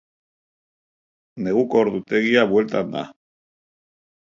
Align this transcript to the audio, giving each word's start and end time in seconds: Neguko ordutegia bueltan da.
Neguko 1.49 1.79
ordutegia 1.83 2.47
bueltan 2.55 2.91
da. 2.99 3.07